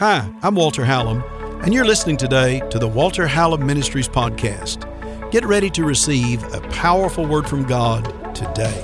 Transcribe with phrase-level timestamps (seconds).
[0.00, 1.22] Hi, I'm Walter Hallam,
[1.62, 4.86] and you're listening today to the Walter Hallam Ministries podcast.
[5.30, 8.82] Get ready to receive a powerful word from God today.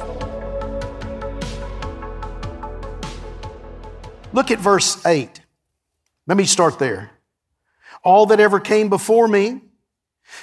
[4.34, 5.40] Look at verse 8.
[6.26, 7.12] Let me start there.
[8.04, 9.62] All that ever came before me,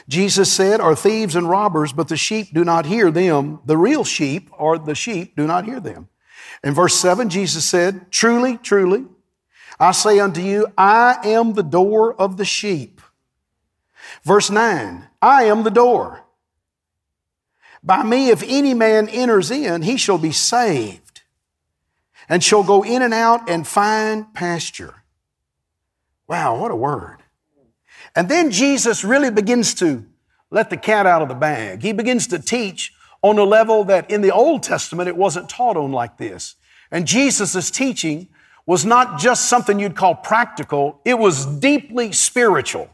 [0.09, 3.59] Jesus said, are thieves and robbers, but the sheep do not hear them.
[3.65, 6.09] The real sheep, or the sheep, do not hear them.
[6.63, 9.05] In verse 7, Jesus said, Truly, truly,
[9.79, 13.01] I say unto you, I am the door of the sheep.
[14.23, 16.23] Verse 9, I am the door.
[17.83, 21.21] By me, if any man enters in, he shall be saved
[22.29, 25.03] and shall go in and out and find pasture.
[26.27, 27.17] Wow, what a word.
[28.15, 30.05] And then Jesus really begins to
[30.49, 31.81] let the cat out of the bag.
[31.81, 32.92] He begins to teach
[33.23, 36.55] on a level that in the Old Testament it wasn't taught on like this.
[36.91, 38.27] And Jesus' teaching
[38.67, 42.89] was not just something you'd call practical, it was deeply spiritual.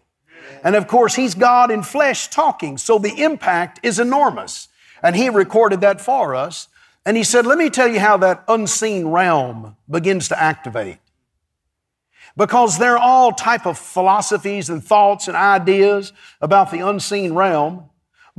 [0.64, 4.68] And of course, He's God in flesh talking, so the impact is enormous.
[5.04, 6.68] And He recorded that for us.
[7.06, 10.98] And He said, Let me tell you how that unseen realm begins to activate.
[12.36, 17.90] Because there are all type of philosophies and thoughts and ideas about the unseen realm.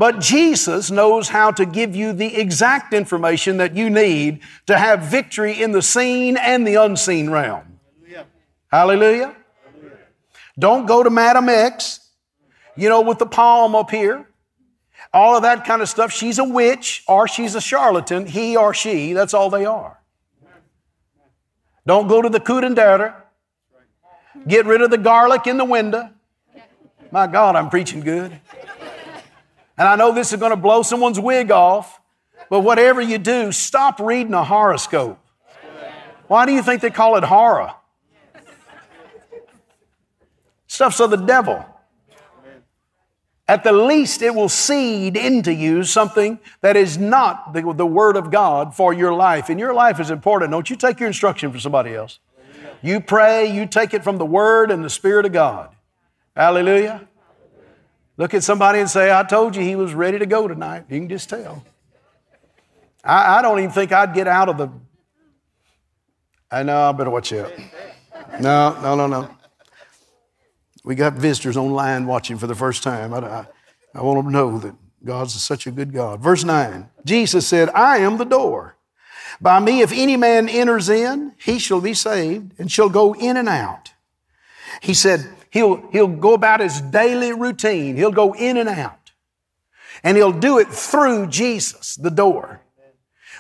[0.00, 5.02] But Jesus knows how to give you the exact information that you need to have
[5.02, 7.78] victory in the seen and the unseen realm.
[8.06, 8.26] Hallelujah.
[8.70, 9.36] Hallelujah.
[10.58, 12.00] Don't go to Madam X,
[12.76, 14.26] you know, with the palm up here.
[15.12, 16.10] All of that kind of stuff.
[16.12, 20.00] She's a witch or she's a charlatan, he or she, that's all they are.
[21.86, 23.16] Don't go to the curandera.
[24.48, 26.08] Get rid of the garlic in the window.
[27.10, 28.40] My God, I'm preaching good.
[29.80, 32.02] And I know this is going to blow someone's wig off,
[32.50, 35.18] but whatever you do, stop reading a horoscope.
[36.26, 37.72] Why do you think they call it horror?
[40.66, 41.64] Stuff's of the devil.
[43.48, 48.18] At the least, it will seed into you something that is not the, the Word
[48.18, 49.48] of God for your life.
[49.48, 50.50] And your life is important.
[50.50, 52.18] Don't you take your instruction from somebody else.
[52.82, 55.74] You pray, you take it from the Word and the Spirit of God.
[56.36, 57.08] Hallelujah.
[58.20, 60.84] Look at somebody and say, I told you he was ready to go tonight.
[60.90, 61.64] You can just tell.
[63.02, 64.70] I, I don't even think I'd get out of the.
[66.50, 67.50] I know, I better watch out.
[68.38, 69.30] No, no, no, no.
[70.84, 73.14] We got visitors online watching for the first time.
[73.14, 73.46] I, I,
[73.94, 76.20] I want them to know that God's such a good God.
[76.20, 78.76] Verse 9 Jesus said, I am the door.
[79.40, 83.38] By me, if any man enters in, he shall be saved and shall go in
[83.38, 83.94] and out.
[84.82, 87.96] He said, He'll, he'll go about his daily routine.
[87.96, 89.10] He'll go in and out.
[90.02, 92.60] And he'll do it through Jesus, the door.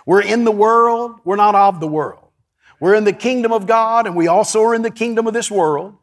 [0.04, 1.20] We're in the world.
[1.24, 2.28] We're not of the world.
[2.80, 5.50] We're in the kingdom of God and we also are in the kingdom of this
[5.50, 5.96] world.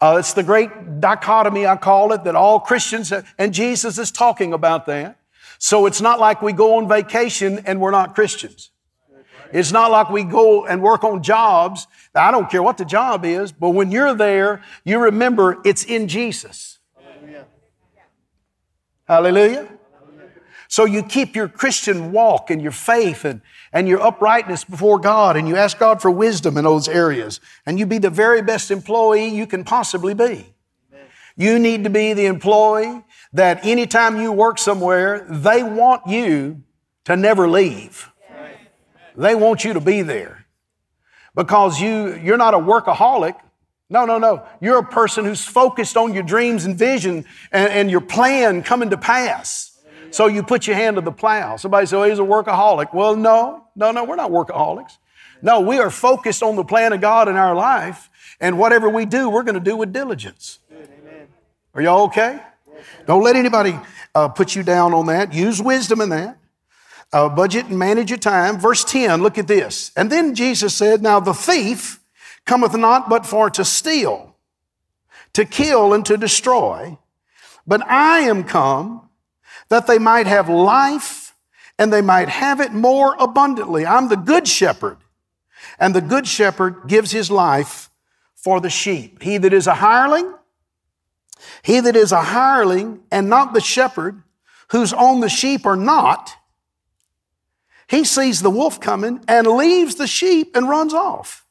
[0.00, 4.52] Uh, it's the great dichotomy, I call it, that all Christians, and Jesus is talking
[4.52, 5.18] about that.
[5.58, 8.70] So it's not like we go on vacation and we're not Christians.
[9.52, 11.86] It's not like we go and work on jobs.
[12.14, 16.08] I don't care what the job is, but when you're there, you remember it's in
[16.08, 16.78] Jesus.
[16.96, 17.46] Hallelujah.
[19.06, 19.68] Hallelujah.
[20.68, 23.40] So you keep your Christian walk and your faith and,
[23.72, 27.76] and your uprightness before God and you ask God for wisdom in those areas and
[27.76, 30.54] you be the very best employee you can possibly be.
[31.36, 36.62] You need to be the employee that anytime you work somewhere, they want you
[37.04, 38.10] to never leave.
[39.20, 40.46] They want you to be there
[41.34, 43.34] because you, you're not a workaholic.
[43.90, 44.46] No, no, no.
[44.62, 48.88] You're a person who's focused on your dreams and vision and, and your plan coming
[48.90, 49.78] to pass.
[50.10, 51.56] So you put your hand to the plow.
[51.56, 52.94] Somebody says, well, he's a workaholic.
[52.94, 54.96] Well, no, no, no, we're not workaholics.
[55.42, 58.08] No, we are focused on the plan of God in our life,
[58.40, 60.58] and whatever we do, we're going to do with diligence.
[61.74, 62.40] Are y'all okay?
[63.06, 63.78] Don't let anybody
[64.14, 65.32] uh, put you down on that.
[65.32, 66.39] Use wisdom in that
[67.12, 68.58] uh, budget and manage your time.
[68.58, 69.92] Verse 10, look at this.
[69.96, 72.00] And then Jesus said, Now the thief
[72.46, 74.36] cometh not but for to steal,
[75.32, 76.98] to kill, and to destroy.
[77.66, 79.08] But I am come
[79.68, 81.34] that they might have life
[81.78, 83.86] and they might have it more abundantly.
[83.86, 84.98] I'm the good shepherd,
[85.78, 87.88] and the good shepherd gives his life
[88.34, 89.22] for the sheep.
[89.22, 90.34] He that is a hireling,
[91.62, 94.22] he that is a hireling and not the shepherd,
[94.68, 96.34] whose own the sheep are not,
[97.90, 101.44] he sees the wolf coming and leaves the sheep and runs off.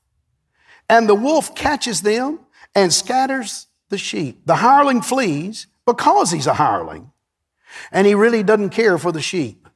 [0.88, 2.39] And the wolf catches them
[2.74, 4.45] and scatters the sheep.
[4.45, 7.12] The hireling flees because he's a hireling.
[7.91, 9.68] And he really doesn't care for the sheep.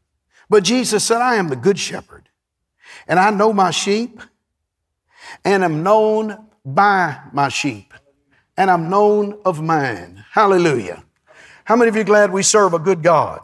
[0.50, 2.30] But Jesus said, I am the good shepherd.
[3.08, 4.22] And I know my sheep.
[5.46, 7.94] and am known by my sheep,
[8.58, 10.24] and I'm known of mine.
[10.32, 11.04] Hallelujah.
[11.66, 13.42] How many of you glad we serve a good God?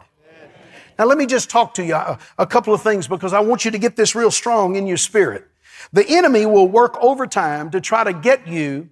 [1.00, 3.64] Now, let me just talk to you a, a, couple of things because I want
[3.64, 5.46] you to get this real strong in your spirit.
[5.94, 8.90] The enemy will work overtime to try to get you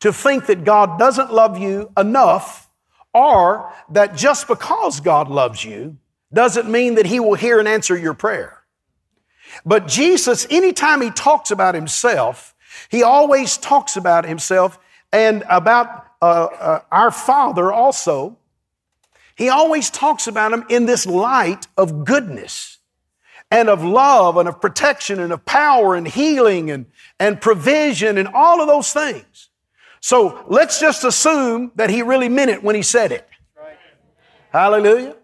[0.00, 2.68] to think that God doesn't love you enough
[3.14, 5.96] or that just because God loves you
[6.34, 8.58] doesn't mean that he will hear and answer your prayer.
[9.64, 12.54] But Jesus, anytime he talks about himself,
[12.90, 14.78] he always talks about himself
[15.14, 18.36] and about uh, uh, our Father also
[19.38, 22.78] he always talks about them in this light of goodness
[23.52, 26.86] and of love and of protection and of power and healing and,
[27.20, 29.50] and provision and all of those things.
[30.00, 33.28] So let's just assume that he really meant it when he said it.
[34.50, 35.14] Hallelujah.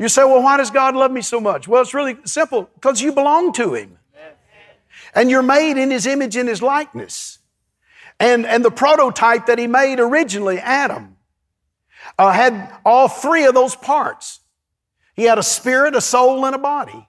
[0.00, 1.68] You say, well, why does God love me so much?
[1.68, 3.98] Well, it's really simple because you belong to him.
[5.14, 7.38] And you're made in his image and his likeness.
[8.18, 11.16] And, and the prototype that he made originally, Adam,
[12.20, 14.40] uh, had all three of those parts.
[15.14, 17.08] He had a spirit, a soul, and a body.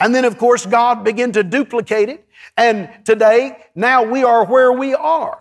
[0.00, 2.26] And then, of course, God began to duplicate it.
[2.56, 5.40] And today, now we are where we are.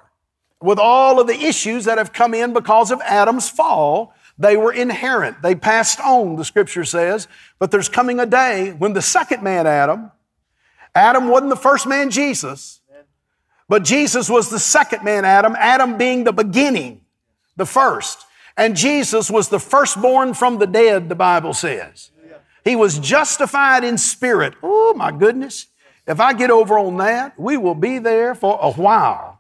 [0.62, 4.72] With all of the issues that have come in because of Adam's fall, they were
[4.72, 5.42] inherent.
[5.42, 7.28] They passed on, the scripture says.
[7.58, 10.12] But there's coming a day when the second man, Adam,
[10.94, 12.82] Adam wasn't the first man, Jesus,
[13.68, 17.02] but Jesus was the second man, Adam, Adam being the beginning,
[17.56, 18.26] the first.
[18.60, 22.12] And Jesus was the firstborn from the dead, the Bible says.
[22.66, 24.54] He was justified in spirit.
[24.62, 25.68] Oh, my goodness.
[26.06, 29.40] If I get over on that, we will be there for a while.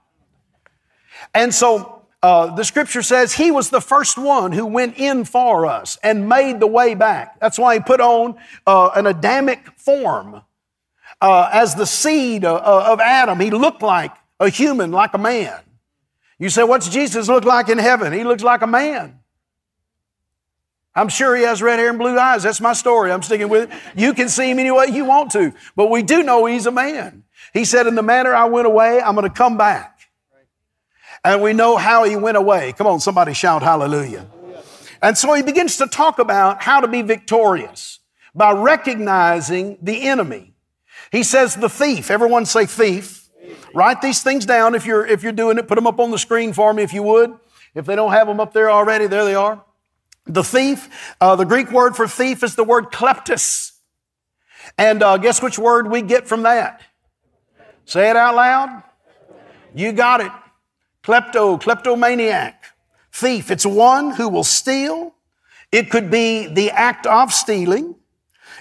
[1.35, 5.65] And so uh, the scripture says he was the first one who went in for
[5.65, 7.41] us and made the way back.
[7.41, 10.43] That's why he put on uh, an Adamic form.
[11.19, 15.59] Uh, as the seed uh, of Adam, he looked like a human, like a man.
[16.39, 18.13] You say, what's Jesus look like in heaven?
[18.13, 19.19] He looks like a man.
[20.95, 22.43] I'm sure he has red hair and blue eyes.
[22.43, 23.11] That's my story.
[23.11, 23.79] I'm sticking with it.
[23.95, 26.71] You can see him any way you want to, but we do know he's a
[26.71, 27.23] man.
[27.53, 29.99] He said, in the manner I went away, I'm going to come back.
[31.23, 32.73] And we know how he went away.
[32.73, 34.25] Come on, somebody shout hallelujah.
[35.01, 37.99] And so he begins to talk about how to be victorious
[38.33, 40.53] by recognizing the enemy.
[41.11, 42.11] He says the thief.
[42.11, 43.18] Everyone say thief.
[43.73, 45.67] Write these things down if you're, if you're doing it.
[45.67, 47.33] Put them up on the screen for me if you would.
[47.75, 49.63] If they don't have them up there already, there they are.
[50.25, 53.71] The thief, uh, the Greek word for thief is the word kleptos.
[54.77, 56.81] And uh, guess which word we get from that?
[57.85, 58.83] Say it out loud.
[59.73, 60.31] You got it.
[61.03, 62.63] Klepto, kleptomaniac,
[63.11, 63.49] thief.
[63.49, 65.15] It's one who will steal.
[65.71, 67.95] It could be the act of stealing.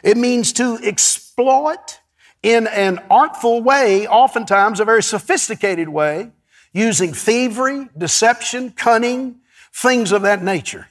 [0.02, 1.97] It means to exploit
[2.42, 6.30] in an artful way, oftentimes a very sophisticated way,
[6.72, 9.40] using thievery, deception, cunning,
[9.72, 10.88] things of that nature.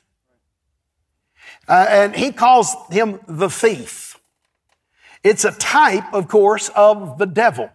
[1.68, 4.20] Uh, and he calls him the thief.
[5.24, 7.70] It's a type, of course, of the devil.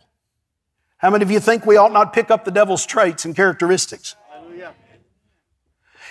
[0.99, 4.17] How many of you think we ought not pick up the devil's traits and characteristics?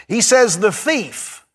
[0.07, 1.45] He says, The thief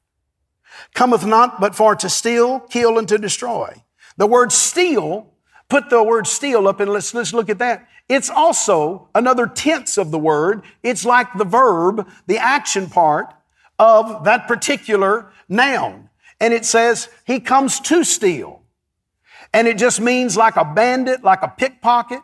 [0.94, 3.82] cometh not but for to steal, kill, and to destroy.
[4.16, 5.32] The word steal
[5.68, 7.88] Put the word steal up and let's, let's look at that.
[8.08, 10.62] It's also another tense of the word.
[10.82, 13.34] It's like the verb, the action part
[13.78, 16.08] of that particular noun.
[16.40, 18.62] And it says, he comes to steal.
[19.52, 22.20] And it just means like a bandit, like a pickpocket.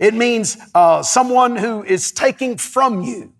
[0.00, 3.32] It means uh, someone who is taking from you.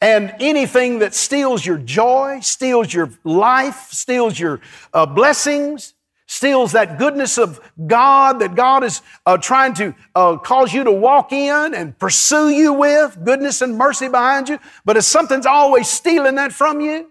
[0.00, 4.60] And anything that steals your joy, steals your life, steals your
[4.92, 5.91] uh, blessings,
[6.32, 10.90] steals that goodness of God that God is uh, trying to uh, cause you to
[10.90, 14.58] walk in and pursue you with, goodness and mercy behind you.
[14.86, 17.10] But if something's always stealing that from you,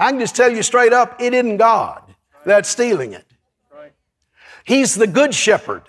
[0.00, 2.02] I can just tell you straight up, it isn't God
[2.44, 3.24] that's stealing it.
[4.64, 5.82] He's the good shepherd.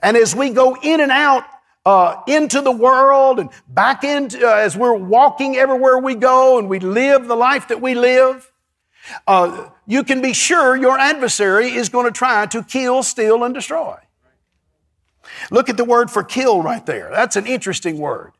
[0.00, 1.44] And as we go in and out
[1.84, 6.68] uh, into the world and back into, uh, as we're walking everywhere we go and
[6.68, 8.50] we live the life that we live,
[9.26, 13.52] uh, you can be sure your adversary is going to try to kill, steal, and
[13.52, 13.98] destroy.
[15.50, 17.10] Look at the word for kill right there.
[17.10, 18.32] That's an interesting word.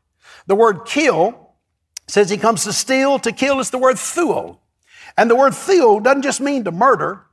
[0.47, 1.49] The word kill
[2.07, 4.59] says he comes to steal, to kill is the word thuo.
[5.17, 7.25] And the word thuo doesn't just mean to murder,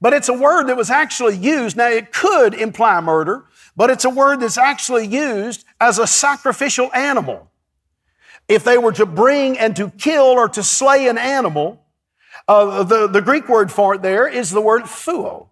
[0.00, 1.76] but it's a word that was actually used.
[1.76, 3.44] Now, it could imply murder,
[3.76, 7.48] but it's a word that's actually used as a sacrificial animal.
[8.48, 11.81] If they were to bring and to kill or to slay an animal,
[12.48, 15.48] uh, the, the Greek word for it there is the word thuo.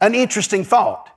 [0.00, 1.10] An interesting thought.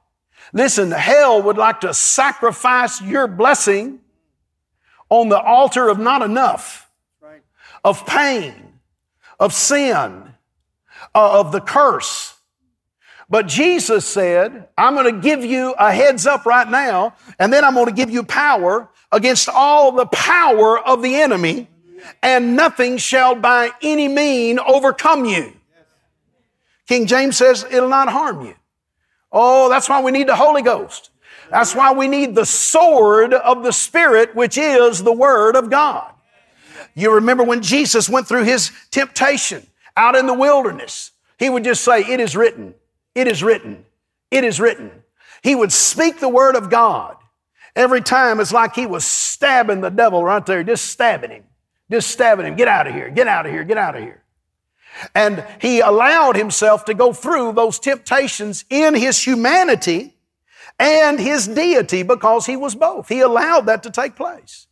[0.54, 4.00] Listen, hell would like to sacrifice your blessing
[5.10, 6.90] on the altar of not enough,
[7.84, 8.54] of pain,
[9.40, 10.34] of sin,
[11.13, 12.36] uh, of the curse.
[13.30, 17.63] But Jesus said, I'm going to give you a heads up right now, and then
[17.63, 21.70] I'm going to give you power against all the power of the enemy,
[22.22, 25.53] and nothing shall by any mean overcome you.
[26.88, 28.55] King James says, it'll not harm you.
[29.31, 31.10] Oh, that's why we need the Holy Ghost.
[31.50, 36.12] That's why we need the sword of the Spirit, which is the Word of God.
[36.96, 39.65] You remember when Jesus went through his temptation
[39.96, 42.74] out in the wilderness, he would just say, It is written,
[43.15, 43.86] it is written,
[44.29, 44.91] it is written.
[45.41, 47.17] He would speak the Word of God.
[47.75, 51.43] Every time it's like he was stabbing the devil right there, just stabbing him,
[51.92, 52.56] just stabbing him.
[52.56, 54.24] Get out of here, get out of here, get out of here.
[55.14, 60.16] And he allowed himself to go through those temptations in his humanity
[60.80, 63.08] and his deity because he was both.
[63.08, 64.68] He allowed that to take place.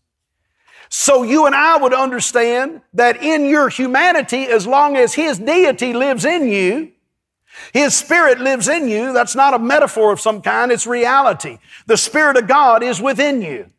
[0.89, 5.93] So you and I would understand that in your humanity, as long as his deity
[5.93, 6.91] lives in you,
[7.73, 9.13] his Spirit lives in you.
[9.13, 11.59] That's not a metaphor of some kind, it's reality.
[11.85, 13.69] The Spirit of God is within you.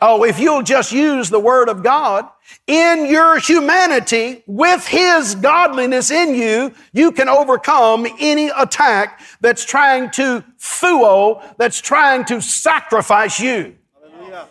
[0.00, 2.28] Oh, if you'll just use the Word of God
[2.66, 10.10] in your humanity with His godliness in you, you can overcome any attack that's trying
[10.12, 14.48] to thuo, that's trying to sacrifice you Hallelujah.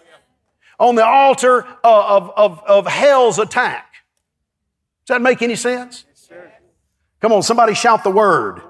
[0.80, 3.88] on the altar of, of, of, hell's attack.
[5.06, 6.06] Does that make any sense?
[7.22, 8.62] Come on, somebody shout the word.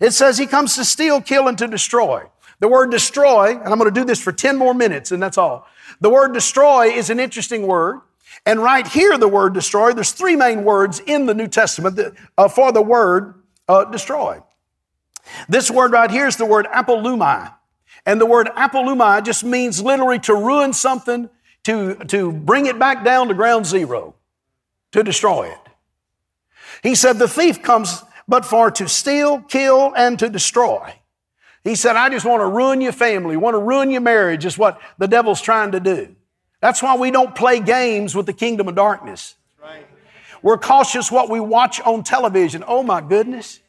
[0.00, 2.24] It says he comes to steal, kill, and to destroy.
[2.62, 5.36] The word destroy, and I'm going to do this for 10 more minutes, and that's
[5.36, 5.66] all.
[6.00, 8.02] The word destroy is an interesting word.
[8.46, 12.12] And right here, the word destroy, there's three main words in the New Testament that,
[12.38, 13.34] uh, for the word
[13.66, 14.40] uh, destroy.
[15.48, 17.52] This word right here is the word apollumi.
[18.06, 21.30] And the word apollumi just means literally to ruin something,
[21.64, 24.14] to, to bring it back down to ground zero,
[24.92, 25.72] to destroy it.
[26.84, 30.94] He said, The thief comes but for to steal, kill, and to destroy.
[31.64, 34.58] He said, I just want to ruin your family, want to ruin your marriage, is
[34.58, 36.14] what the devil's trying to do.
[36.60, 39.36] That's why we don't play games with the kingdom of darkness.
[39.60, 39.86] Right.
[40.42, 42.64] We're cautious what we watch on television.
[42.66, 43.60] Oh my goodness.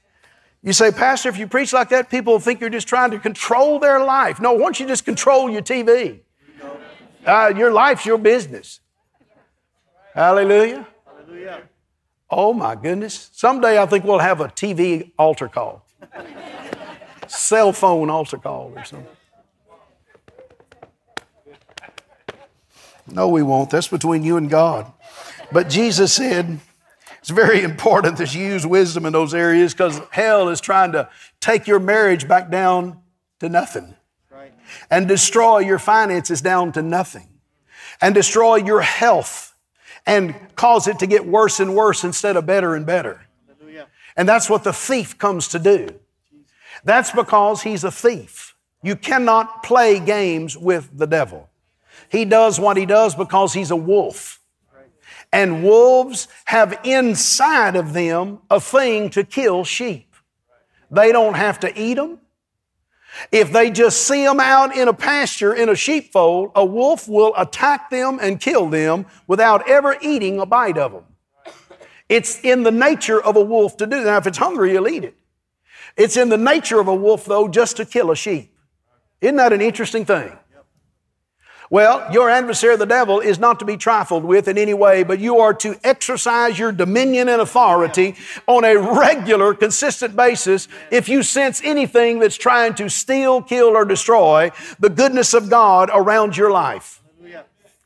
[0.64, 3.80] You say, Pastor, if you preach like that, people think you're just trying to control
[3.80, 4.40] their life.
[4.40, 6.20] No, once you just control your TV,
[7.26, 8.80] uh, your life's your business.
[10.14, 10.88] Hallelujah.
[11.06, 11.64] Hallelujah.
[12.30, 13.30] Oh my goodness.
[13.34, 15.86] Someday I think we'll have a TV altar call
[17.28, 19.08] cell phone altar call or something.
[23.08, 23.70] No, we won't.
[23.70, 24.92] That's between you and God.
[25.52, 26.60] But Jesus said
[27.20, 31.10] it's very important that you use wisdom in those areas because hell is trying to
[31.40, 33.00] take your marriage back down
[33.40, 33.96] to nothing
[34.30, 34.54] right.
[34.90, 37.30] and destroy your finances down to nothing
[38.02, 39.56] and destroy your health
[40.06, 43.22] and cause it to get worse and worse instead of better and better.
[43.48, 43.88] Hallelujah.
[44.18, 45.88] And that's what the thief comes to do.
[46.84, 48.56] That's because he's a thief.
[48.82, 51.50] You cannot play games with the devil.
[52.10, 54.40] He does what he does because he's a wolf.
[55.32, 60.16] And wolves have inside of them a thing to kill sheep.
[60.92, 62.20] They don't have to eat them.
[63.32, 67.34] If they just see them out in a pasture, in a sheepfold, a wolf will
[67.38, 71.06] attack them and kill them without ever eating a bite of them.
[72.10, 74.06] It's in the nature of a wolf to do that.
[74.06, 75.16] Now, if it's hungry, he'll eat it.
[75.96, 78.56] It's in the nature of a wolf, though, just to kill a sheep.
[79.22, 80.38] Isn't that an interesting thing?
[81.70, 85.20] Well, your adversary, the devil, is not to be trifled with in any way, but
[85.20, 91.24] you are to exercise your dominion and authority on a regular, consistent basis if you
[91.24, 96.52] sense anything that's trying to steal, kill, or destroy the goodness of God around your
[96.52, 97.02] life.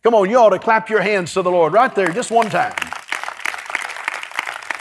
[0.04, 2.50] Come on, you ought to clap your hands to the Lord right there, just one
[2.50, 2.75] time.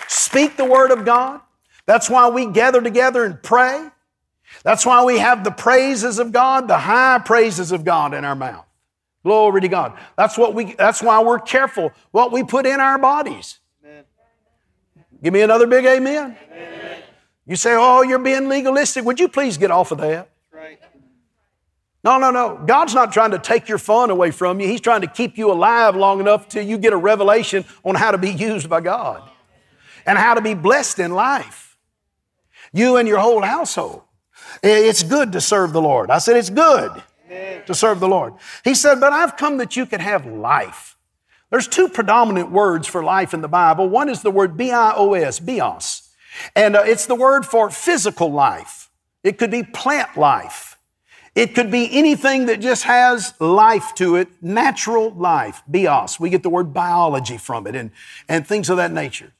[0.08, 1.40] Speak the word of God.
[1.86, 3.88] That's why we gather together and pray.
[4.62, 8.34] That's why we have the praises of God, the high praises of God in our
[8.34, 8.64] mouth.
[9.24, 9.98] Glory to God.
[10.16, 13.58] That's what we that's why we're careful what we put in our bodies.
[13.84, 14.04] Amen.
[15.22, 16.36] Give me another big amen.
[16.52, 17.02] amen.
[17.44, 20.30] You say, "Oh, you're being legalistic." Would you please get off of that?
[22.06, 22.62] No, no, no.
[22.64, 24.68] God's not trying to take your fun away from you.
[24.68, 28.12] He's trying to keep you alive long enough till you get a revelation on how
[28.12, 29.28] to be used by God
[30.06, 31.65] and how to be blessed in life
[32.76, 34.02] you and your whole household.
[34.62, 36.11] It's good to serve the Lord.
[36.11, 37.62] I said, it's good Amen.
[37.66, 38.35] to serve the Lord.
[38.64, 40.97] He said, but I've come that you could have life.
[41.50, 43.88] There's two predominant words for life in the Bible.
[43.88, 46.12] One is the word B-I-O-S, bios.
[46.54, 48.90] And uh, it's the word for physical life.
[49.23, 50.76] It could be plant life.
[51.35, 56.18] It could be anything that just has life to it, natural life, bios.
[56.18, 57.90] We get the word biology from it and,
[58.28, 59.33] and things of that nature.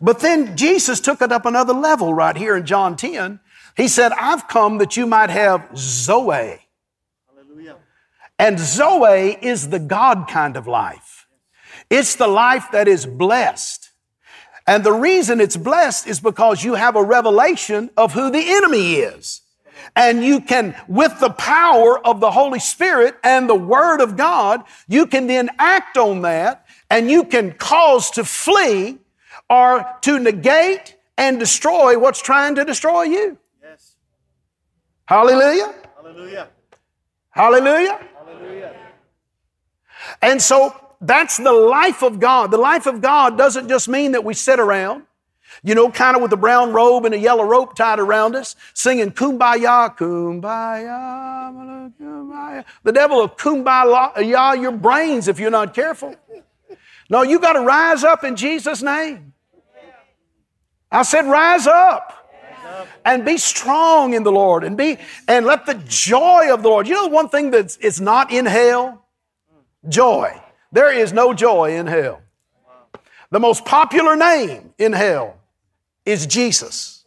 [0.00, 3.40] But then Jesus took it up another level right here in John 10.
[3.76, 6.58] He said, I've come that you might have Zoe.
[7.28, 7.76] Hallelujah.
[8.38, 11.26] And Zoe is the God kind of life.
[11.90, 13.90] It's the life that is blessed.
[14.66, 18.96] And the reason it's blessed is because you have a revelation of who the enemy
[18.96, 19.42] is.
[19.96, 24.64] And you can, with the power of the Holy Spirit and the Word of God,
[24.86, 28.98] you can then act on that and you can cause to flee
[29.50, 33.38] or to negate and destroy what's trying to destroy you.
[33.62, 33.96] Yes.
[35.06, 35.74] Hallelujah.
[35.96, 36.48] Hallelujah.
[37.30, 38.00] Hallelujah.
[38.26, 38.74] Hallelujah.
[40.22, 42.50] And so that's the life of God.
[42.50, 45.04] The life of God doesn't just mean that we sit around,
[45.62, 48.54] you know, kind of with a brown robe and a yellow rope tied around us,
[48.74, 52.64] singing kumbaya, kumbaya, kumbaya.
[52.82, 56.14] The devil will kumbaya your brains if you're not careful.
[57.10, 59.32] No, you got to rise up in Jesus' name.
[60.90, 62.14] I said, rise up
[63.04, 66.88] and be strong in the Lord and be and let the joy of the Lord.
[66.88, 69.04] You know one thing that's not in hell?
[69.88, 70.40] Joy.
[70.72, 72.20] There is no joy in hell.
[73.30, 75.38] The most popular name in hell
[76.04, 77.04] is Jesus.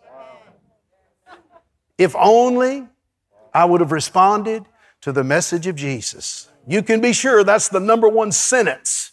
[1.98, 2.88] If only
[3.54, 4.66] I would have responded
[5.02, 6.50] to the message of Jesus.
[6.68, 9.11] You can be sure that's the number one sentence.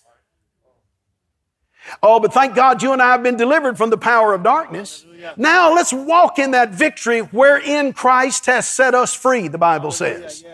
[2.03, 5.05] Oh, but thank God you and I have been delivered from the power of darkness.
[5.37, 10.45] Now let's walk in that victory wherein Christ has set us free, the Bible says.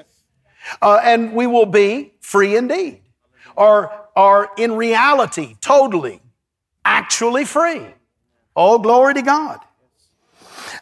[0.81, 3.01] Uh, and we will be free indeed
[3.57, 6.21] are, are in reality, totally,
[6.85, 7.87] actually free.
[8.55, 9.61] All glory to God.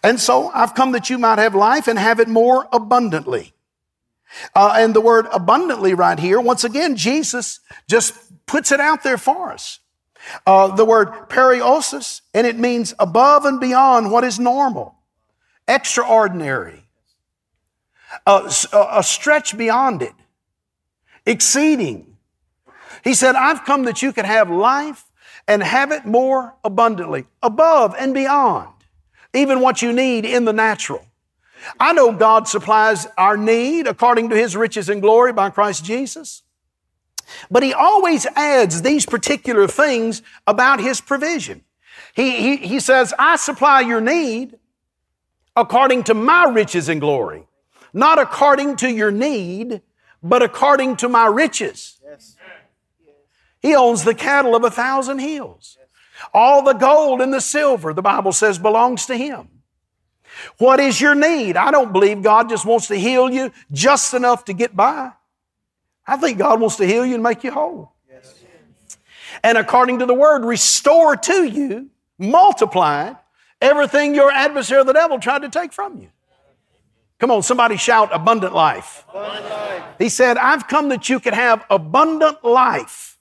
[0.02, 3.52] And so I've come that you might have life and have it more abundantly.
[4.54, 8.14] Uh, and the word abundantly right here, once again, Jesus just
[8.46, 9.78] puts it out there for us.
[10.46, 14.94] Uh, the word perissos, and it means above and beyond what is normal,
[15.66, 16.84] extraordinary,
[18.26, 20.14] uh, a stretch beyond it,
[21.26, 22.16] exceeding,
[23.02, 25.04] he said, I've come that you could have life
[25.48, 28.68] and have it more abundantly, above and beyond,
[29.34, 31.04] even what you need in the natural.
[31.78, 36.42] I know God supplies our need according to His riches and glory by Christ Jesus.
[37.50, 41.64] But He always adds these particular things about His provision.
[42.14, 44.58] He, he, he says, I supply your need
[45.56, 47.46] according to my riches and glory,
[47.92, 49.82] not according to your need,
[50.22, 52.00] but according to my riches.
[53.60, 55.78] He owns the cattle of a thousand hills.
[56.34, 59.48] All the gold and the silver, the Bible says, belongs to Him.
[60.58, 61.56] What is your need?
[61.56, 65.12] I don't believe God just wants to heal you just enough to get by.
[66.06, 67.92] I think God wants to heal you and make you whole.
[68.10, 68.34] Yes.
[69.42, 73.14] And according to the word, restore to you, multiply
[73.60, 76.08] everything your adversary, the devil, tried to take from you.
[77.18, 79.04] Come on, somebody shout abundant life.
[79.08, 79.84] abundant life.
[79.98, 83.12] He said, I've come that you could have abundant life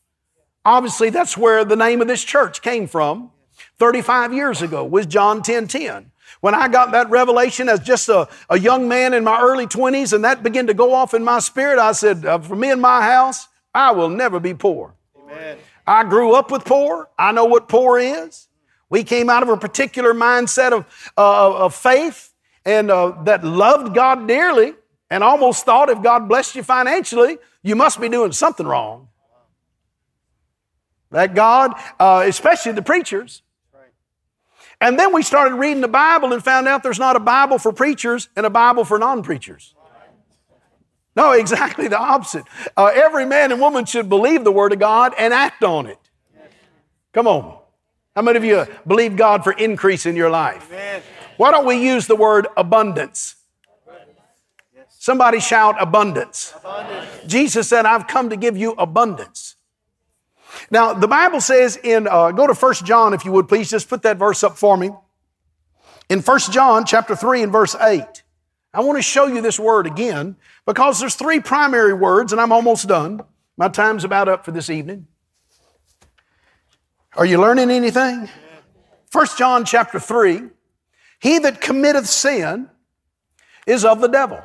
[0.65, 3.31] Obviously, that's where the name of this church came from
[3.79, 6.11] 35 years ago, was John 10 10.
[6.41, 10.11] When I got that revelation as just a, a young man in my early 20s
[10.11, 12.81] and that began to go off in my spirit, I said, uh, For me and
[12.81, 14.95] my house, I will never be poor.
[15.23, 15.57] Amen.
[15.85, 17.09] I grew up with poor.
[17.17, 18.47] I know what poor is.
[18.89, 20.85] We came out of a particular mindset of,
[21.17, 22.33] uh, of faith
[22.65, 24.73] and uh, that loved God dearly
[25.09, 29.09] and almost thought if God blessed you financially, you must be doing something wrong.
[31.11, 33.43] That God, uh, especially the preachers.
[34.81, 37.71] And then we started reading the Bible and found out there's not a Bible for
[37.71, 39.75] preachers and a Bible for non preachers.
[41.15, 42.43] No, exactly the opposite.
[42.75, 45.99] Uh, every man and woman should believe the Word of God and act on it.
[47.13, 47.59] Come on.
[48.15, 50.69] How many of you believe God for increase in your life?
[51.37, 53.35] Why don't we use the word abundance?
[54.89, 56.53] Somebody shout abundance.
[56.57, 57.07] abundance.
[57.25, 59.55] Jesus said, I've come to give you abundance.
[60.71, 63.89] Now, the Bible says in, uh, go to 1 John if you would please, just
[63.89, 64.89] put that verse up for me.
[66.09, 68.23] In 1 John chapter 3 and verse 8,
[68.73, 72.53] I want to show you this word again because there's three primary words and I'm
[72.53, 73.21] almost done.
[73.57, 75.07] My time's about up for this evening.
[77.17, 78.29] Are you learning anything?
[79.11, 80.43] 1 John chapter 3,
[81.19, 82.69] he that committeth sin
[83.67, 84.41] is of the devil.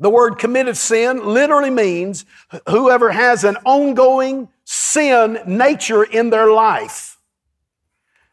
[0.00, 2.24] The word committed sin literally means
[2.68, 7.16] whoever has an ongoing sin nature in their life.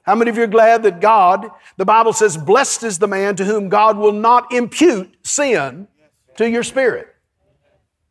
[0.02, 3.38] How many of you are glad that God, the Bible says, blessed is the man
[3.38, 5.88] to whom God will not impute sin
[6.36, 7.08] to your spirit?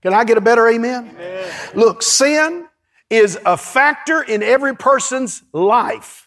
[0.01, 1.11] Can I get a better amen?
[1.11, 1.53] amen?
[1.75, 2.67] Look, sin
[3.11, 6.27] is a factor in every person's life,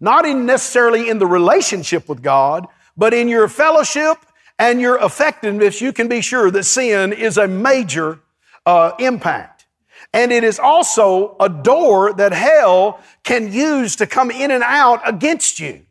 [0.00, 4.18] not in necessarily in the relationship with God, but in your fellowship
[4.58, 5.80] and your effectiveness.
[5.80, 8.18] You can be sure that sin is a major
[8.66, 9.57] uh, impact.
[10.18, 15.00] And it is also a door that hell can use to come in and out
[15.08, 15.82] against you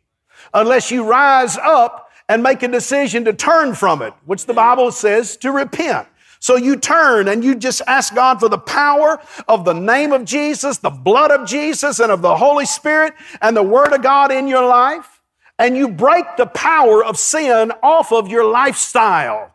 [0.53, 4.91] unless you rise up and make a decision to turn from it, which the Bible
[4.91, 6.09] says to repent.
[6.41, 10.25] So you turn and you just ask God for the power of the name of
[10.25, 14.33] Jesus, the blood of Jesus, and of the Holy Spirit and the Word of God
[14.33, 15.21] in your life.
[15.57, 19.53] And you break the power of sin off of your lifestyle.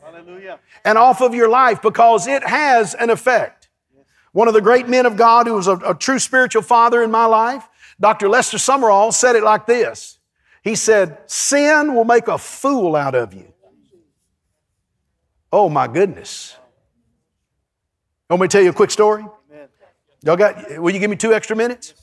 [0.00, 0.60] Hallelujah.
[0.84, 3.55] And off of your life because it has an effect.
[4.36, 7.10] One of the great men of God who was a, a true spiritual father in
[7.10, 7.66] my life,
[7.98, 8.28] Dr.
[8.28, 10.18] Lester Sumrall, said it like this.
[10.62, 13.50] He said, Sin will make a fool out of you.
[15.50, 16.54] Oh my goodness.
[18.28, 19.24] Want me to tell you a quick story?
[20.22, 21.94] Y'all got, will you give me two extra minutes?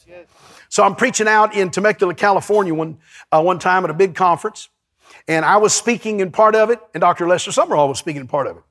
[0.70, 2.98] So I'm preaching out in Temecula, California one,
[3.32, 4.70] uh, one time at a big conference,
[5.28, 7.28] and I was speaking in part of it, and Dr.
[7.28, 8.64] Lester Sumrall was speaking in part of it.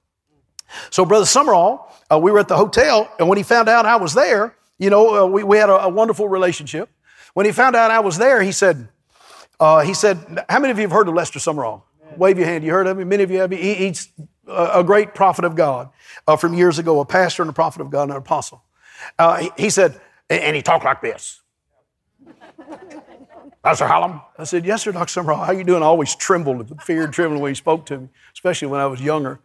[0.90, 3.96] So Brother Sumrall, uh, we were at the hotel, and when he found out I
[3.96, 6.88] was there, you know, uh, we, we had a, a, wonderful relationship.
[7.34, 8.88] When he found out I was there, he said,
[9.60, 11.82] uh, he said, how many of you have heard of Lester Sumrall?
[12.16, 12.64] Wave your hand.
[12.64, 13.08] You heard of him?
[13.08, 13.50] Many of you have.
[13.50, 14.08] He, he's
[14.46, 15.90] a great prophet of God
[16.26, 18.62] uh, from years ago, a pastor and a prophet of God and an apostle.
[19.18, 21.40] Uh, he, he, said, and he talked like this.
[23.62, 24.20] Pastor Hallam?
[24.36, 25.20] I said, yes, sir, Dr.
[25.20, 25.46] Sumrall.
[25.46, 25.84] How you doing?
[25.84, 29.00] I always trembled, fear and trembling when he spoke to me, especially when I was
[29.00, 29.38] younger.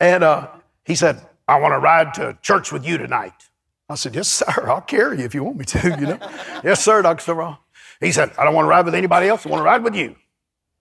[0.00, 0.48] And uh,
[0.88, 3.34] he said, I want to ride to church with you tonight.
[3.90, 4.66] I said, yes, sir.
[4.66, 6.18] I'll carry you if you want me to, you know.
[6.64, 7.22] yes, sir, Dr.
[7.22, 7.58] Sumrall.
[8.00, 9.44] He said, I don't want to ride with anybody else.
[9.46, 10.16] I want to ride with you.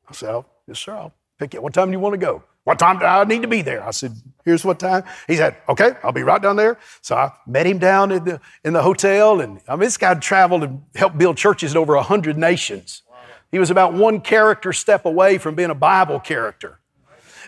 [0.10, 0.94] I said, oh, yes, sir.
[0.94, 1.60] I'll pick you.
[1.60, 1.64] Up.
[1.64, 2.44] What time do you want to go?
[2.64, 3.86] What time do I need to be there?
[3.86, 4.14] I said,
[4.46, 5.04] here's what time.
[5.28, 6.78] He said, okay, I'll be right down there.
[7.02, 9.42] So I met him down in the, in the hotel.
[9.42, 13.04] And I mean, this guy traveled and helped build churches in over 100 nations.
[13.52, 16.80] He was about one character step away from being a Bible character.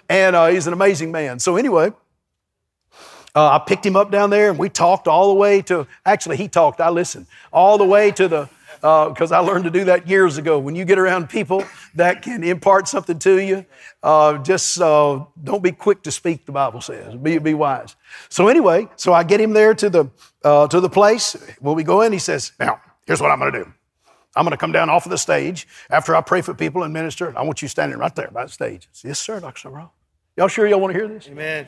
[0.09, 1.39] And uh, he's an amazing man.
[1.39, 1.91] So anyway,
[3.39, 6.35] uh, I picked him up down there and we talked all the way to, actually,
[6.35, 8.49] he talked, I listened, all the way to the,
[8.81, 10.59] because uh, I learned to do that years ago.
[10.59, 11.63] When you get around people
[11.95, 13.65] that can impart something to you,
[14.03, 16.45] uh, just uh, don't be quick to speak.
[16.45, 17.95] The Bible says, be be wise.
[18.27, 20.09] So anyway, so I get him there to the
[20.43, 21.35] uh, to the place.
[21.59, 23.73] When we go in, he says, "Now, here's what I'm going to do.
[24.35, 26.93] I'm going to come down off of the stage after I pray for people and
[26.93, 27.37] minister.
[27.37, 29.69] I want you standing right there by the stage." Yes, sir, Dr.
[29.69, 29.89] Sumrall.
[30.37, 31.27] Y'all sure y'all want to hear this?
[31.27, 31.67] Amen.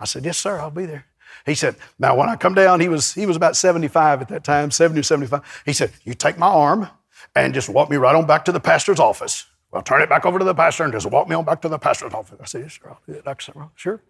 [0.00, 0.58] I said, "Yes, sir.
[0.58, 1.06] I'll be there."
[1.46, 4.44] He said, Now, when I come down, he was, he was about 75 at that
[4.44, 5.62] time, 70 or 75.
[5.64, 6.88] He said, You take my arm
[7.34, 9.46] and just walk me right on back to the pastor's office.
[9.70, 11.68] Well, turn it back over to the pastor and just walk me on back to
[11.68, 12.38] the pastor's office.
[12.40, 12.88] I said, Yes, sir.
[12.88, 13.24] I'll do it.
[13.76, 14.02] Sure.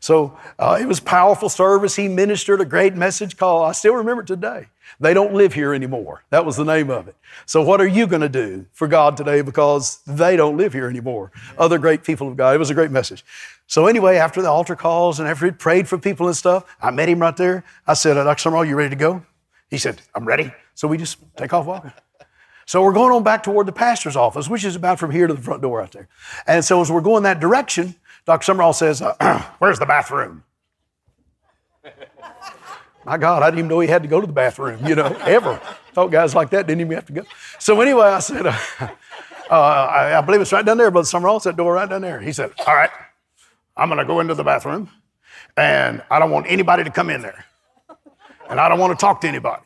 [0.00, 1.96] So uh, it was powerful service.
[1.96, 4.66] He ministered a great message called, I still remember it today.
[5.00, 6.24] They don't live here anymore.
[6.30, 7.16] That was the name of it.
[7.46, 10.88] So what are you going to do for God today because they don't live here
[10.88, 11.30] anymore?
[11.56, 12.54] Other great people of God.
[12.54, 13.24] It was a great message.
[13.66, 16.90] So anyway, after the altar calls and after he prayed for people and stuff, I
[16.90, 17.64] met him right there.
[17.86, 18.50] I said, Dr.
[18.50, 19.24] Sumrall, you ready to go?
[19.68, 20.52] He said, I'm ready.
[20.74, 21.92] So we just take off walking.
[22.68, 25.32] So we're going on back toward the pastor's office, which is about from here to
[25.32, 26.08] the front door out there.
[26.46, 27.94] And so as we're going that direction,
[28.28, 28.52] Dr.
[28.52, 30.44] Sumrall says, uh, Where's the bathroom?
[33.06, 35.06] My God, I didn't even know he had to go to the bathroom, you know,
[35.22, 35.58] ever.
[35.94, 37.22] Thought guys like that didn't even have to go.
[37.58, 38.58] So anyway, I said, uh,
[39.50, 41.36] uh, I, I, believe it's right down there, Brother Sumrall.
[41.36, 42.20] It's that door right down there.
[42.20, 42.90] He said, All right.
[43.78, 44.90] I'm going to go into the bathroom
[45.56, 47.46] and I don't want anybody to come in there.
[48.50, 49.62] And I don't want to talk to anybody.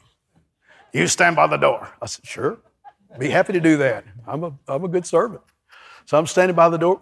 [0.93, 1.89] You stand by the door.
[2.01, 2.61] I said, Sure.
[3.19, 4.05] Be happy to do that.
[4.25, 5.43] I'm a, I'm a good servant.
[6.05, 7.01] So I'm standing by the door.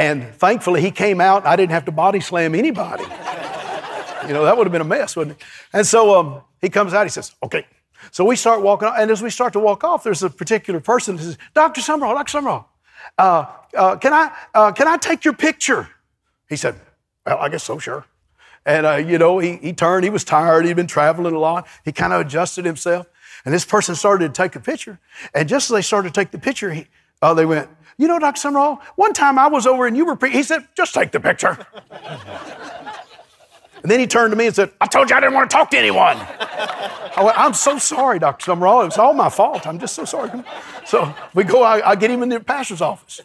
[0.00, 1.44] And thankfully, he came out.
[1.44, 3.02] I didn't have to body slam anybody.
[4.26, 5.46] You know, that would have been a mess, wouldn't it?
[5.74, 7.04] And so um, he comes out.
[7.04, 7.66] He says, Okay,
[8.10, 11.18] so we start walking, and as we start to walk off, there's a particular person
[11.18, 11.82] who says, Dr.
[11.82, 12.38] Sumrall, Dr.
[12.38, 12.64] Sumrall,
[13.18, 13.44] uh,
[13.76, 15.86] uh, can, I, uh, can I take your picture?
[16.48, 16.76] He said,
[17.26, 18.06] Well, I guess so, sure.
[18.64, 21.68] And, uh, you know, he, he turned, he was tired, he'd been traveling a lot.
[21.84, 23.06] He kind of adjusted himself.
[23.44, 24.98] And this person started to take a picture.
[25.34, 26.86] And just as they started to take the picture, he,
[27.20, 27.68] uh, they went,
[28.00, 28.48] You know, Dr.
[28.48, 30.30] Sumrall, one time I was over and you were, pre-.
[30.30, 31.58] he said, Just take the picture.
[33.82, 35.54] And then he turned to me and said, I told you I didn't want to
[35.54, 36.16] talk to anyone.
[36.16, 38.52] I went, I'm so sorry, Dr.
[38.52, 38.86] Sumrall.
[38.86, 39.66] It's all my fault.
[39.66, 40.30] I'm just so sorry.
[40.86, 43.20] So we go, I, I get him in the pastor's office.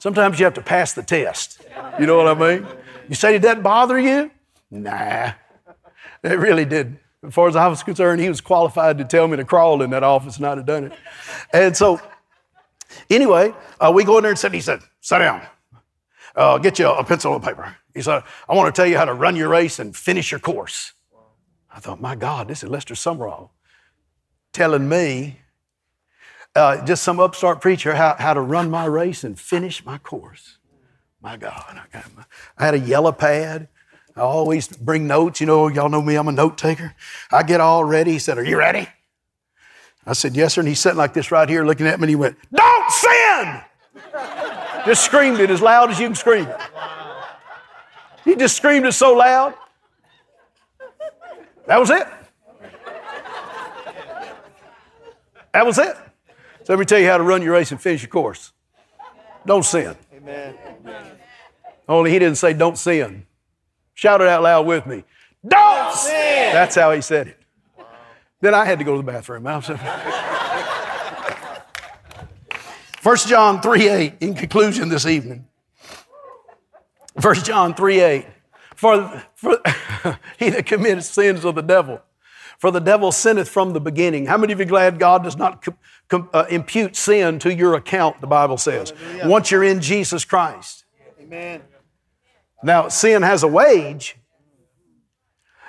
[0.00, 1.62] Sometimes you have to pass the test.
[2.00, 2.66] You know what I mean?
[3.08, 4.32] You say it doesn't bother you?
[4.70, 5.32] Nah.
[6.24, 6.98] It really didn't.
[7.24, 9.90] As far as I was concerned, he was qualified to tell me to crawl in
[9.90, 10.92] that office, and I'd have done it.
[11.52, 12.00] And so,
[13.10, 14.48] anyway, uh, we go in there and sit.
[14.48, 15.42] and He said, "Sit down.
[16.34, 19.04] Uh, get you a pencil and paper." He said, "I want to tell you how
[19.04, 20.92] to run your race and finish your course."
[21.70, 23.50] I thought, "My God, this is Lester Sumrall
[24.52, 25.40] telling me,
[26.54, 30.58] uh, just some upstart preacher, how, how to run my race and finish my course."
[31.24, 32.24] My God, I, my,
[32.58, 33.68] I had a yellow pad.
[34.14, 35.40] I always bring notes.
[35.40, 36.94] You know, y'all know me, I'm a note taker.
[37.32, 38.12] I get all ready.
[38.12, 38.86] He said, Are you ready?
[40.06, 40.60] I said, Yes, sir.
[40.60, 42.36] And he's sitting like this right here looking at me and he went,
[42.84, 43.62] Don't sin!
[44.84, 46.48] just screamed it as loud as you can scream.
[48.24, 49.54] He just screamed it so loud.
[51.66, 52.06] That was it.
[55.52, 55.96] That was it.
[56.64, 58.52] So let me tell you how to run your race and finish your course.
[59.46, 59.94] Don't sin.
[60.14, 60.54] Amen.
[61.88, 63.26] Only he didn't say, Don't sin.
[63.94, 65.04] Shout it out loud with me.
[65.46, 66.52] Don't sin.
[66.52, 67.40] That's how he said it.
[68.40, 69.46] Then I had to go to the bathroom.
[73.04, 75.46] 1 John 3 8, in conclusion this evening.
[77.20, 78.26] 1 John 3 8.
[78.74, 79.60] For, for
[80.38, 82.00] he that commits sins of the devil,
[82.58, 84.24] for the devil sinneth from the beginning.
[84.24, 85.76] How many of you glad God does not com,
[86.08, 89.28] com, uh, impute sin to your account, the Bible says, Hallelujah.
[89.28, 90.86] once you're in Jesus Christ?
[91.20, 91.60] Amen.
[92.62, 94.16] Now, sin has a wage.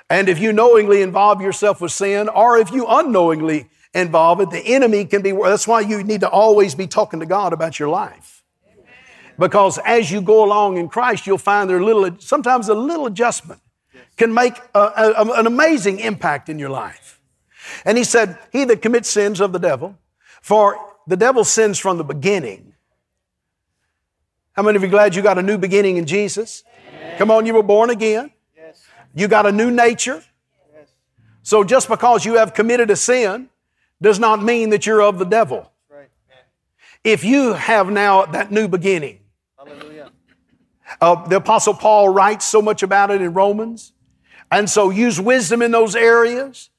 [0.10, 4.60] And if you knowingly involve yourself with sin, or if you unknowingly involve it, the
[4.60, 7.90] enemy can be, that's why you need to always be talking to God about your
[7.90, 8.44] life.
[9.40, 13.62] Because as you go along in Christ, you'll find there little, sometimes a little adjustment
[14.18, 17.20] can make a, a, an amazing impact in your life.
[17.84, 19.98] And he said, He that commits sins of the devil,
[20.42, 20.78] for
[21.08, 22.74] the devil sins from the beginning.
[24.54, 26.64] How many of you glad you got a new beginning in Jesus?
[27.18, 28.32] Come on, you were born again.
[28.56, 28.86] Yes.
[29.14, 30.24] You got a new nature.
[30.74, 30.94] Yes.
[31.44, 33.50] So just because you have committed a sin
[34.02, 35.72] does not mean that you're of the devil.
[37.04, 39.20] If you have now that new beginning,
[41.02, 43.94] uh, the Apostle Paul writes so much about it in Romans.
[44.52, 46.70] And so use wisdom in those areas.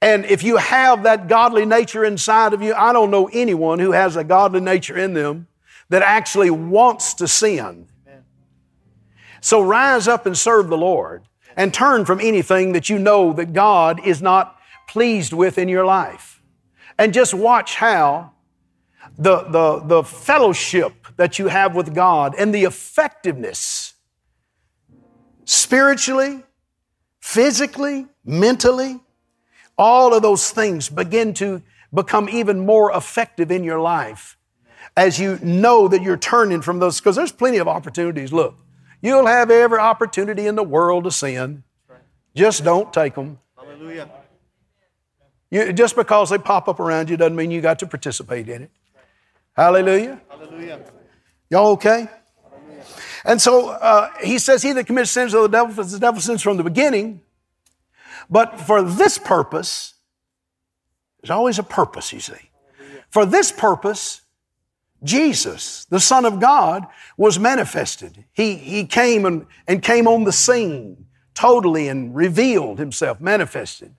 [0.00, 3.92] And if you have that godly nature inside of you, I don't know anyone who
[3.92, 5.46] has a godly nature in them
[5.88, 7.86] that actually wants to sin.
[9.40, 11.24] So rise up and serve the Lord
[11.56, 14.58] and turn from anything that you know that God is not
[14.88, 16.35] pleased with in your life.
[16.98, 18.32] And just watch how
[19.18, 23.94] the, the, the fellowship that you have with God and the effectiveness
[25.44, 26.42] spiritually,
[27.20, 29.00] physically, mentally,
[29.78, 34.36] all of those things begin to become even more effective in your life
[34.96, 38.32] as you know that you're turning from those, because there's plenty of opportunities.
[38.32, 38.56] Look,
[39.02, 41.62] You'll have every opportunity in the world to sin.
[42.34, 43.38] Just don't take them.
[43.56, 44.08] Hallelujah.
[45.56, 48.64] You, just because they pop up around you doesn't mean you got to participate in
[48.64, 48.70] it.
[49.54, 50.20] Hallelujah.
[50.28, 50.84] Hallelujah.
[51.48, 52.08] Y'all okay?
[52.42, 52.84] Hallelujah.
[53.24, 56.42] And so uh, he says, He that commits sins of the devil, the devil sins
[56.42, 57.22] from the beginning.
[58.28, 59.94] But for this purpose,
[61.22, 62.50] there's always a purpose, you see.
[63.08, 64.20] For this purpose,
[65.02, 68.26] Jesus, the Son of God, was manifested.
[68.34, 73.94] He, he came and, and came on the scene totally and revealed himself, manifested,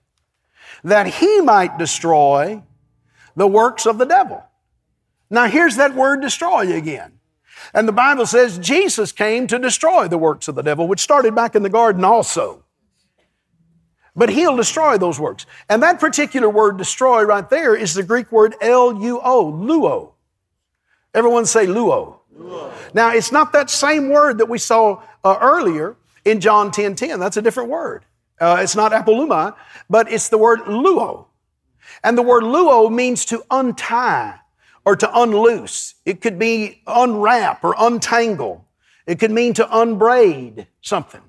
[0.84, 2.62] that he might destroy
[3.36, 4.42] the works of the devil.
[5.30, 7.12] Now, here's that word destroy again.
[7.74, 11.34] And the Bible says Jesus came to destroy the works of the devil, which started
[11.34, 12.64] back in the garden also.
[14.16, 15.46] But he'll destroy those works.
[15.68, 20.12] And that particular word destroy right there is the Greek word L U O, luo.
[21.14, 22.18] Everyone say luo.
[22.36, 22.72] luo.
[22.94, 27.20] Now, it's not that same word that we saw uh, earlier in John 10 10.
[27.20, 28.04] That's a different word.
[28.40, 29.56] Uh, it's not apoluma,
[29.90, 31.26] but it's the word luo.
[32.04, 34.38] And the word luo means to untie
[34.84, 35.94] or to unloose.
[36.04, 38.66] It could be unwrap or untangle.
[39.06, 41.22] It could mean to unbraid something.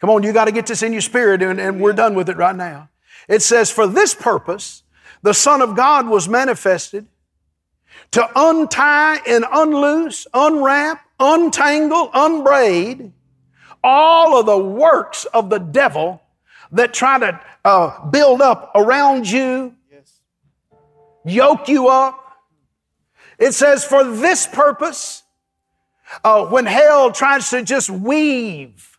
[0.00, 2.28] Come on, you got to get this in your spirit, and, and we're done with
[2.28, 2.88] it right now.
[3.28, 4.82] It says, For this purpose,
[5.22, 7.06] the Son of God was manifested
[8.12, 13.12] to untie and unloose, unwrap, untangle, unbraid
[13.82, 16.22] all of the works of the devil
[16.72, 20.20] that try to uh, build up around you, yes.
[21.24, 22.16] yoke you up.
[23.38, 25.22] It says, for this purpose,
[26.24, 28.98] uh, when hell tries to just weave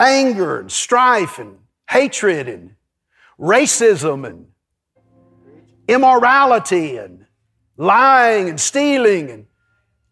[0.00, 1.58] anger and strife and
[1.90, 2.74] hatred and
[3.38, 4.46] racism and
[5.88, 7.26] immorality and
[7.76, 9.46] lying and stealing and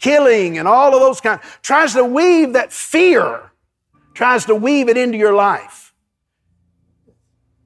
[0.07, 3.51] killing and all of those kinds, tries to weave that fear,
[4.15, 5.93] tries to weave it into your life.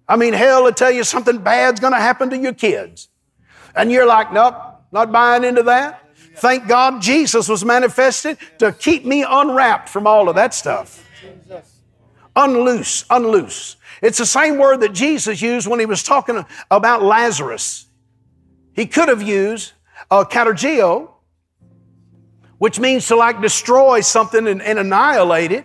[0.08, 3.08] I mean, hell will tell you something bad's going to happen to your kids.
[3.76, 4.54] And you're like, nope,
[4.90, 6.08] not buying into that.
[6.36, 11.06] Thank God Jesus was manifested to keep me unwrapped from all of that stuff.
[12.34, 13.76] Unloose, unloose.
[14.00, 17.86] It's the same word that Jesus used when he was talking about Lazarus.
[18.72, 19.72] He could have used
[20.10, 21.09] uh, katargeo,
[22.60, 25.64] which means to like destroy something and, and annihilate it.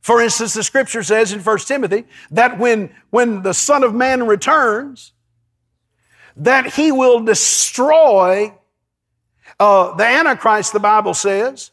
[0.00, 4.26] For instance, the scripture says in 1 Timothy that when, when the Son of Man
[4.26, 5.12] returns,
[6.36, 8.52] that he will destroy
[9.60, 11.70] uh, the Antichrist, the Bible says,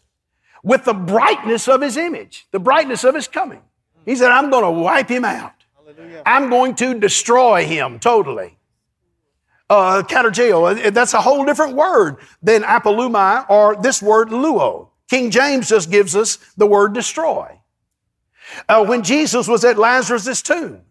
[0.62, 3.64] with the brightness of his image, the brightness of his coming.
[4.06, 5.54] He said, I'm going to wipe him out.
[5.76, 6.22] Hallelujah.
[6.28, 8.59] I'm going to destroy him totally.
[9.70, 14.90] Uh, katargeo, uh, that's a whole different word than apollumi or this word luo.
[15.10, 17.60] King James just gives us the word destroy
[18.68, 20.82] uh, when Jesus was at Lazarus' tomb.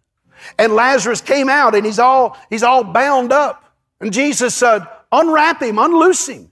[0.58, 3.64] And Lazarus came out and he's all, he's all bound up.
[4.00, 6.50] And Jesus said, unwrap him, unloose him,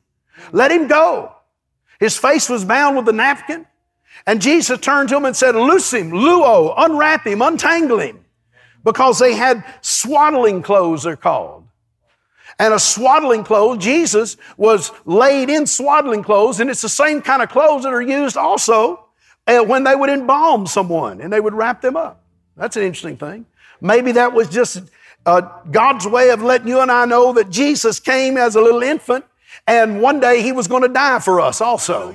[0.53, 1.33] let him go.
[2.01, 3.67] His face was bound with a napkin.
[4.27, 8.25] And Jesus turned to him and said, loose him, luo, unwrap him, untangle him.
[8.83, 11.66] Because they had swaddling clothes, they're called.
[12.59, 17.43] And a swaddling clothes, Jesus was laid in swaddling clothes, and it's the same kind
[17.43, 19.07] of clothes that are used also
[19.47, 22.23] when they would embalm someone and they would wrap them up.
[22.57, 23.47] That's an interesting thing.
[23.81, 24.83] Maybe that was just
[25.25, 28.83] uh, God's way of letting you and I know that Jesus came as a little
[28.83, 29.25] infant
[29.67, 32.15] and one day he was going to die for us also.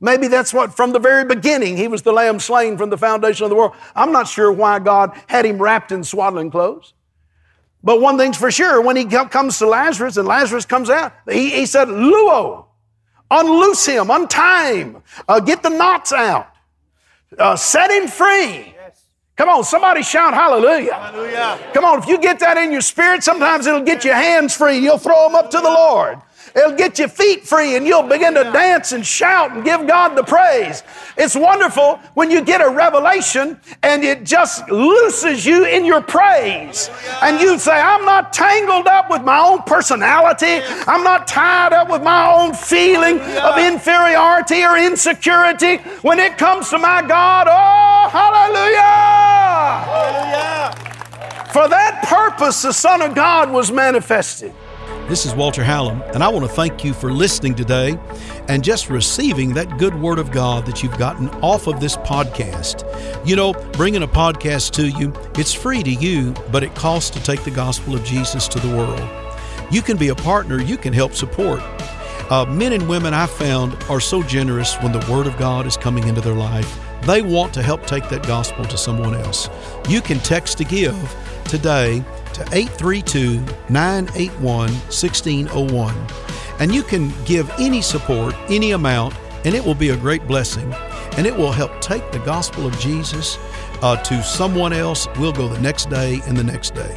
[0.00, 3.44] Maybe that's what, from the very beginning, he was the lamb slain from the foundation
[3.44, 3.72] of the world.
[3.94, 6.92] I'm not sure why God had him wrapped in swaddling clothes.
[7.86, 11.50] But one thing's for sure, when he comes to Lazarus and Lazarus comes out, he,
[11.50, 12.66] he said, Luo,
[13.30, 16.52] unloose him, untie him, uh, get the knots out
[17.38, 18.74] uh, set him free.
[19.36, 20.94] Come on, somebody shout hallelujah.
[20.94, 21.58] hallelujah.
[21.74, 24.78] Come on, if you get that in your spirit, sometimes it'll get your hands free.
[24.78, 26.18] You'll throw them up to the Lord.
[26.56, 30.16] It'll get your feet free and you'll begin to dance and shout and give God
[30.16, 30.82] the praise.
[31.18, 36.88] It's wonderful when you get a revelation and it just looses you in your praise.
[37.20, 40.62] And you say, I'm not tangled up with my own personality.
[40.86, 45.76] I'm not tied up with my own feeling of inferiority or insecurity.
[46.00, 48.80] When it comes to my God, oh, hallelujah!
[49.92, 51.52] Hallelujah!
[51.52, 54.54] For that purpose, the Son of God was manifested.
[55.08, 57.96] This is Walter Hallam, and I want to thank you for listening today
[58.48, 62.82] and just receiving that good word of God that you've gotten off of this podcast.
[63.24, 67.22] You know, bringing a podcast to you, it's free to you, but it costs to
[67.22, 69.08] take the gospel of Jesus to the world.
[69.70, 71.60] You can be a partner, you can help support.
[72.28, 75.76] Uh, men and women I found are so generous when the Word of God is
[75.76, 76.80] coming into their life.
[77.06, 79.48] They want to help take that gospel to someone else.
[79.88, 80.96] You can text to give
[81.44, 85.94] today to 832 981 1601.
[86.58, 89.14] And you can give any support, any amount,
[89.44, 90.72] and it will be a great blessing.
[91.16, 93.38] And it will help take the gospel of Jesus
[93.82, 95.06] uh, to someone else.
[95.18, 96.92] We'll go the next day and the next day.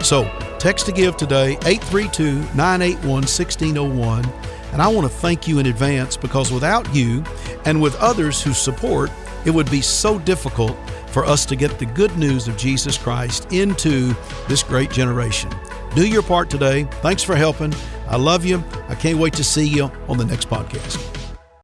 [0.00, 4.24] So text to give today, 832 981 1601.
[4.72, 7.24] And I want to thank you in advance because without you
[7.64, 9.10] and with others who support,
[9.44, 10.76] it would be so difficult
[11.08, 14.14] for us to get the good news of Jesus Christ into
[14.48, 15.50] this great generation.
[15.94, 16.84] Do your part today.
[17.02, 17.74] Thanks for helping.
[18.08, 18.62] I love you.
[18.88, 21.19] I can't wait to see you on the next podcast.